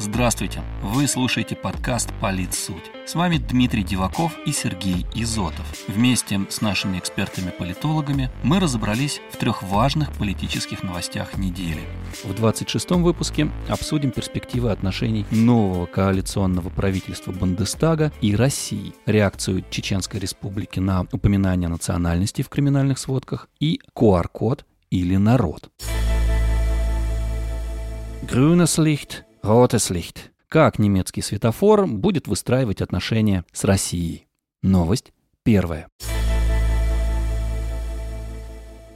[0.00, 0.62] Здравствуйте!
[0.80, 2.92] Вы слушаете подкаст «Политсуть».
[3.04, 5.66] С вами Дмитрий Диваков и Сергей Изотов.
[5.88, 11.80] Вместе с нашими экспертами-политологами мы разобрались в трех важных политических новостях недели.
[12.22, 20.78] В 26-м выпуске обсудим перспективы отношений нового коалиционного правительства Бундестага и России, реакцию Чеченской Республики
[20.78, 25.70] на упоминание национальности в криминальных сводках и QR-код или народ.
[28.22, 30.30] Grünes Licht– Rotes Licht.
[30.48, 34.26] Как немецкий светофор будет выстраивать отношения с Россией?
[34.62, 35.12] Новость
[35.44, 35.88] первая.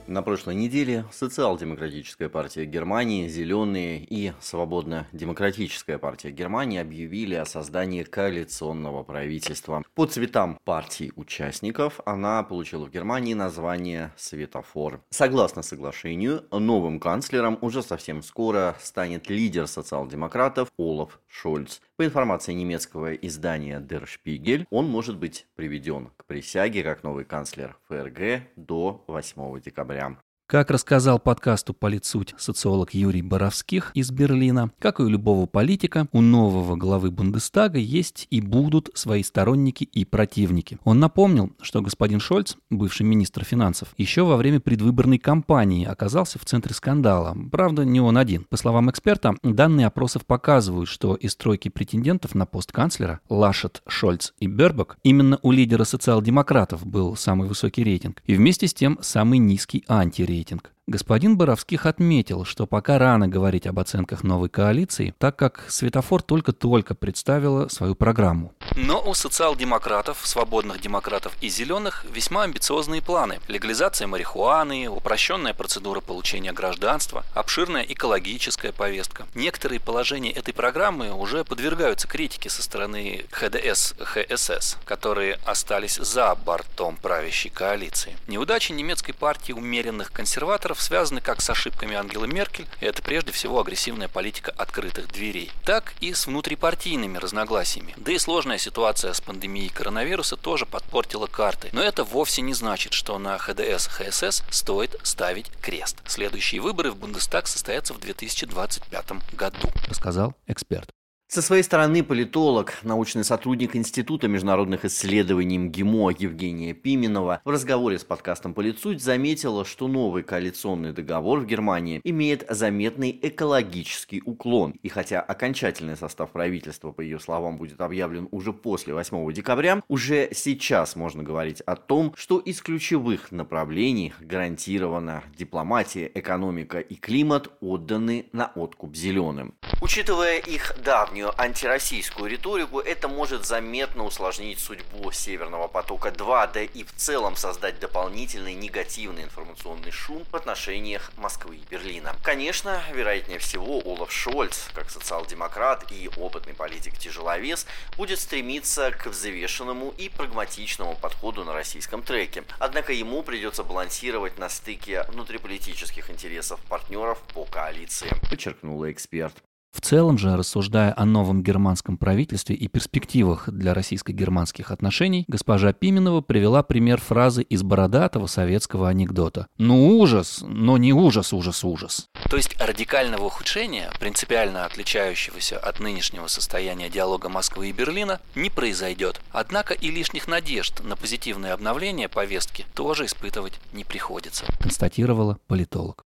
[0.08, 9.04] На прошлой неделе Социал-демократическая партия Германии, Зеленые и Свободно-демократическая партия Германии объявили о создании коалиционного
[9.04, 9.84] правительства.
[9.94, 15.00] По цветам партий участников она получила в Германии название «Светофор».
[15.10, 21.80] Согласно соглашению, новым канцлером уже совсем скоро станет лидер социал-демократов Олаф Шольц.
[21.96, 27.76] По информации немецкого издания Der Spiegel, он может быть приведен к присяге как новый канцлер
[27.88, 29.91] ФРГ до 8 декабря.
[29.92, 36.08] Fabian Как рассказал подкасту «Политсуть» социолог Юрий Боровских из Берлина, как и у любого политика,
[36.12, 40.78] у нового главы Бундестага есть и будут свои сторонники и противники.
[40.84, 46.44] Он напомнил, что господин Шольц, бывший министр финансов, еще во время предвыборной кампании оказался в
[46.44, 47.34] центре скандала.
[47.50, 48.44] Правда, не он один.
[48.44, 54.32] По словам эксперта, данные опросов показывают, что из тройки претендентов на пост канцлера Лашет, Шольц
[54.38, 59.38] и Бербак именно у лидера социал-демократов был самый высокий рейтинг и вместе с тем самый
[59.38, 60.74] низкий антирейтинг рейтинг.
[60.88, 66.96] Господин Боровских отметил, что пока рано говорить об оценках новой коалиции, так как Светофор только-только
[66.96, 68.52] представила свою программу.
[68.74, 73.38] Но у социал-демократов, свободных демократов и зеленых весьма амбициозные планы.
[73.46, 79.28] Легализация марихуаны, упрощенная процедура получения гражданства, обширная экологическая повестка.
[79.36, 86.96] Некоторые положения этой программы уже подвергаются критике со стороны ХДС, ХСС, которые остались за бортом
[86.96, 88.16] правящей коалиции.
[88.26, 93.32] Неудачи немецкой партии умеренных консерваторов факторов связаны как с ошибками Ангелы Меркель, и это прежде
[93.32, 97.94] всего агрессивная политика открытых дверей, так и с внутрипартийными разногласиями.
[97.96, 101.68] Да и сложная ситуация с пандемией коронавируса тоже подпортила карты.
[101.72, 105.98] Но это вовсе не значит, что на ХДС, ХСС стоит ставить крест.
[106.06, 110.88] Следующие выборы в Бундестаг состоятся в 2025 году, рассказал эксперт.
[111.32, 118.04] Со своей стороны политолог, научный сотрудник Института международных исследований МГИМО Евгения Пименова в разговоре с
[118.04, 124.72] подкастом «Полицуть» заметила, что новый коалиционный договор в Германии имеет заметный экологический уклон.
[124.82, 130.28] И хотя окончательный состав правительства, по ее словам, будет объявлен уже после 8 декабря, уже
[130.34, 138.26] сейчас можно говорить о том, что из ключевых направлений гарантированно дипломатия, экономика и климат отданы
[138.32, 139.54] на откуп зеленым.
[139.80, 146.82] Учитывая их давнюю давнюю антироссийскую риторику, это может заметно усложнить судьбу Северного потока-2, да и
[146.82, 152.16] в целом создать дополнительный негативный информационный шум в отношениях Москвы и Берлина.
[152.22, 157.66] Конечно, вероятнее всего, Олаф Шольц, как социал-демократ и опытный политик-тяжеловес,
[157.96, 162.44] будет стремиться к взвешенному и прагматичному подходу на российском треке.
[162.58, 169.34] Однако ему придется балансировать на стыке внутриполитических интересов партнеров по коалиции, подчеркнула эксперт.
[169.72, 176.20] В целом же, рассуждая о новом германском правительстве и перспективах для российско-германских отношений, госпожа Пименова
[176.20, 179.46] привела пример фразы из бородатого советского анекдота.
[179.56, 182.10] «Ну ужас, но не ужас, ужас, ужас».
[182.28, 189.20] То есть радикального ухудшения, принципиально отличающегося от нынешнего состояния диалога Москвы и Берлина, не произойдет.
[189.30, 196.04] Однако и лишних надежд на позитивное обновление повестки тоже испытывать не приходится, констатировала политолог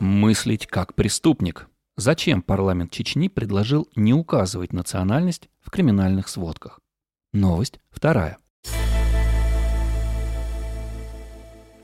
[0.00, 1.68] мыслить как преступник.
[1.96, 6.80] Зачем парламент Чечни предложил не указывать национальность в криминальных сводках?
[7.32, 8.38] Новость вторая.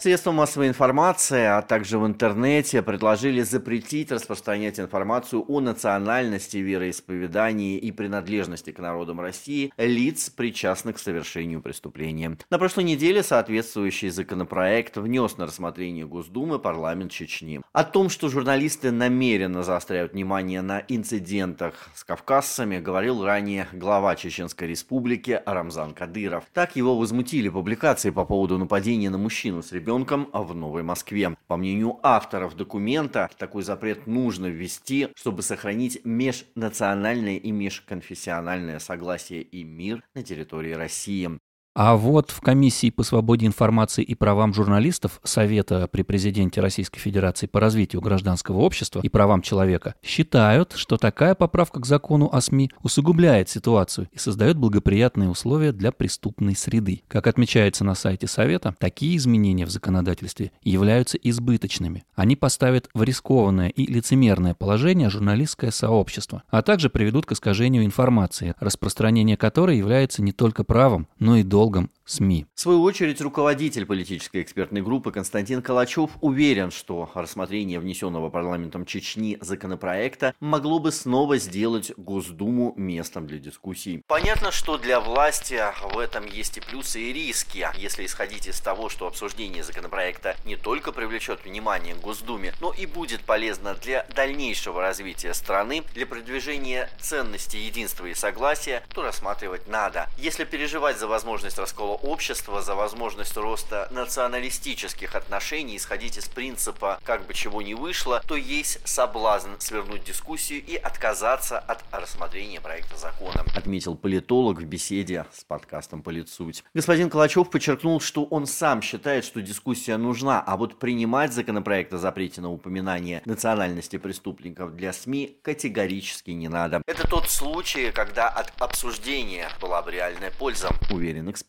[0.06, 7.90] Средства массовой информации, а также в интернете предложили запретить распространять информацию о национальности, вероисповедании и
[7.90, 12.38] принадлежности к народам России лиц, причастных к совершению преступления.
[12.50, 17.60] На прошлой неделе соответствующий законопроект внес на рассмотрение Госдумы парламент Чечни.
[17.72, 24.68] О том, что журналисты намеренно заостряют внимание на инцидентах с кавказцами, говорил ранее глава Чеченской
[24.68, 26.44] республики Рамзан Кадыров.
[26.54, 31.36] Так его возмутили публикации по поводу нападения на мужчину с ребенком ребенком в Новой Москве.
[31.46, 39.64] По мнению авторов документа, такой запрет нужно ввести, чтобы сохранить межнациональное и межконфессиональное согласие и
[39.64, 41.38] мир на территории России.
[41.78, 47.46] А вот в комиссии по свободе информации и правам журналистов Совета при президенте Российской Федерации
[47.46, 52.70] по развитию гражданского общества и правам человека считают, что такая поправка к закону о СМИ
[52.82, 57.02] усугубляет ситуацию и создает благоприятные условия для преступной среды.
[57.08, 62.04] Как отмечается на сайте Совета, такие изменения в законодательстве являются избыточными.
[62.14, 68.54] Они поставят в рискованное и лицемерное положение журналистское сообщество, а также приведут к искажению информации,
[68.60, 71.65] распространение которой является не только правом, но и долгом
[72.06, 72.46] СМИ.
[72.54, 79.36] В свою очередь, руководитель политической экспертной группы Константин Калачев уверен, что рассмотрение внесенного парламентом Чечни
[79.40, 84.02] законопроекта могло бы снова сделать Госдуму местом для дискуссий.
[84.06, 85.60] Понятно, что для власти
[85.92, 87.66] в этом есть и плюсы, и риски.
[87.76, 92.86] Если исходить из того, что обсуждение законопроекта не только привлечет внимание к Госдуме, но и
[92.86, 100.06] будет полезно для дальнейшего развития страны, для продвижения ценностей единства и согласия, то рассматривать надо.
[100.18, 107.26] Если переживать за возможность раскола общества, за возможность роста националистических отношений, исходить из принципа «как
[107.26, 113.44] бы чего ни вышло», то есть соблазн свернуть дискуссию и отказаться от рассмотрения проекта закона,
[113.54, 116.62] отметил политолог в беседе с подкастом «Политсуть».
[116.74, 121.98] Господин Калачев подчеркнул, что он сам считает, что дискуссия нужна, а вот принимать законопроект о
[121.98, 126.82] запрете на упоминание национальности преступников для СМИ категорически не надо.
[126.86, 131.45] Это тот случай, когда от обсуждения была бы реальная польза, уверен эксперт.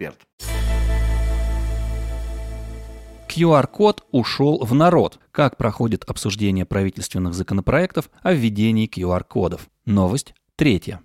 [3.29, 5.19] QR-код ушел в народ.
[5.31, 9.67] Как проходит обсуждение правительственных законопроектов о введении QR-кодов?
[9.85, 11.01] Новость третья.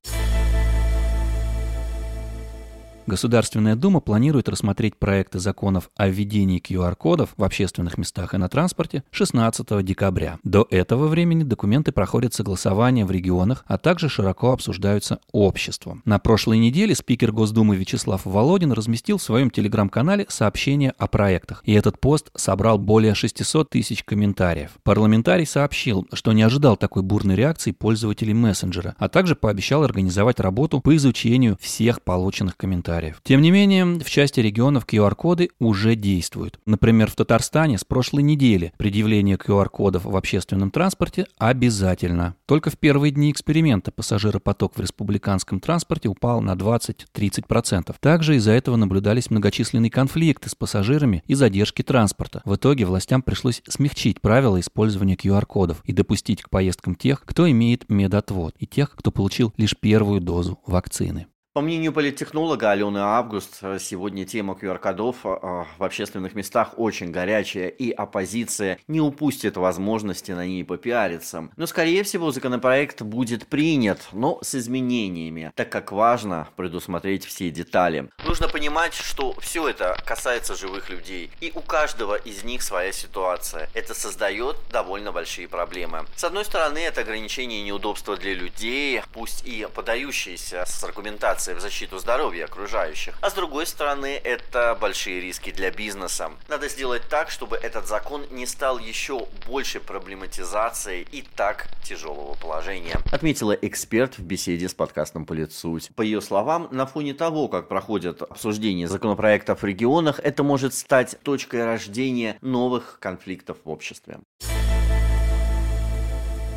[3.06, 9.02] Государственная Дума планирует рассмотреть проекты законов о введении QR-кодов в общественных местах и на транспорте
[9.10, 10.38] 16 декабря.
[10.44, 16.02] До этого времени документы проходят согласование в регионах, а также широко обсуждаются обществом.
[16.04, 21.72] На прошлой неделе спикер Госдумы Вячеслав Володин разместил в своем телеграм-канале сообщение о проектах, и
[21.72, 24.70] этот пост собрал более 600 тысяч комментариев.
[24.84, 30.80] Парламентарий сообщил, что не ожидал такой бурной реакции пользователей мессенджера, а также пообещал организовать работу
[30.80, 33.20] по изучению всех полученных комментариев комментариев.
[33.24, 36.58] Тем не менее, в части регионов QR-коды уже действуют.
[36.66, 42.36] Например, в Татарстане с прошлой недели предъявление QR-кодов в общественном транспорте обязательно.
[42.46, 47.94] Только в первые дни эксперимента пассажиропоток в республиканском транспорте упал на 20-30%.
[48.00, 52.42] Также из-за этого наблюдались многочисленные конфликты с пассажирами и задержки транспорта.
[52.44, 57.88] В итоге властям пришлось смягчить правила использования QR-кодов и допустить к поездкам тех, кто имеет
[57.88, 61.26] медотвод, и тех, кто получил лишь первую дозу вакцины.
[61.54, 67.90] По мнению политтехнолога Алены Август, сегодня тема QR-кодов а, в общественных местах очень горячая, и
[67.90, 71.50] оппозиция не упустит возможности на ней попиариться.
[71.58, 78.08] Но, скорее всего, законопроект будет принят, но с изменениями, так как важно предусмотреть все детали.
[78.24, 83.68] Нужно понимать, что все это касается живых людей, и у каждого из них своя ситуация.
[83.74, 86.06] Это создает довольно большие проблемы.
[86.16, 91.54] С одной стороны, это ограничение и неудобства для людей, пусть и подающиеся с аргументацией информации
[91.54, 93.14] в защиту здоровья окружающих.
[93.20, 96.30] А с другой стороны, это большие риски для бизнеса.
[96.48, 102.96] Надо сделать так, чтобы этот закон не стал еще большей проблематизацией и так тяжелого положения.
[103.10, 105.90] Отметила эксперт в беседе с подкастом «Политсуть».
[105.94, 111.16] По ее словам, на фоне того, как проходят обсуждения законопроектов в регионах, это может стать
[111.22, 114.18] точкой рождения новых конфликтов в обществе.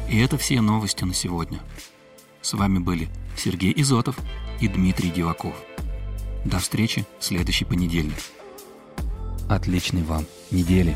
[0.10, 1.60] И это все новости на сегодня.
[2.42, 4.16] С вами были Сергей Изотов
[4.62, 5.56] и Дмитрий Диваков.
[6.44, 8.18] До встречи в следующий понедельник.
[9.50, 10.96] Отличной вам недели!